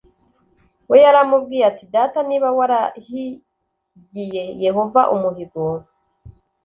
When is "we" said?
0.89-0.97